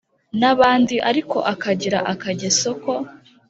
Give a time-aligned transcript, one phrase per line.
[0.39, 2.93] nabandi ariko akagira akageso ko